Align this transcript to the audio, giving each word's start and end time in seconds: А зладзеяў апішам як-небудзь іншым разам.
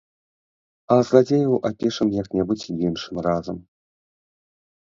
А 0.95 0.97
зладзеяў 1.09 1.53
апішам 1.69 2.07
як-небудзь 2.21 2.67
іншым 2.87 3.15
разам. 3.29 3.57